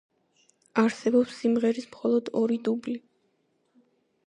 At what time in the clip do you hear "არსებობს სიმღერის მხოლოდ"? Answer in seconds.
0.83-2.33